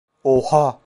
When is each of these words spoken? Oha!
Oha! 0.23 0.79